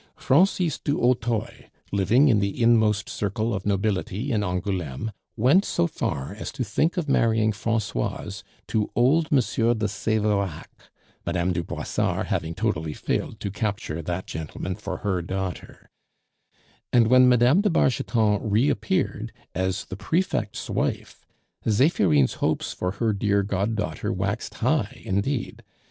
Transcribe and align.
Francis 0.15 0.79
du 0.79 0.97
Hautoy, 0.97 1.69
living 1.91 2.27
in 2.27 2.39
the 2.39 2.59
inmost 2.59 3.07
circle 3.07 3.53
of 3.53 3.67
nobility 3.67 4.31
in 4.31 4.41
Angouleme, 4.43 5.11
went 5.37 5.63
so 5.63 5.85
far 5.85 6.33
as 6.39 6.51
to 6.53 6.63
think 6.63 6.97
of 6.97 7.07
marrying 7.07 7.51
Francoise 7.51 8.43
to 8.65 8.89
old 8.95 9.27
M. 9.31 9.35
de 9.35 9.85
Severac, 9.87 10.89
Mme. 11.23 11.51
du 11.53 11.61
Brossard 11.63 12.25
having 12.25 12.55
totally 12.55 12.93
failed 12.93 13.39
to 13.41 13.51
capture 13.51 14.01
that 14.01 14.25
gentleman 14.25 14.73
for 14.73 14.97
her 15.05 15.21
daughter; 15.21 15.91
and 16.91 17.05
when 17.05 17.27
Mme. 17.29 17.61
de 17.61 17.69
Bargeton 17.69 18.39
reappeared 18.41 19.31
as 19.53 19.85
the 19.85 19.95
prefect's 19.95 20.67
wife, 20.67 21.27
Zephirine's 21.69 22.33
hopes 22.41 22.73
for 22.73 22.93
her 22.93 23.13
dear 23.13 23.43
goddaughter 23.43 24.11
waxed 24.11 24.55
high, 24.55 25.03
indeed. 25.05 25.61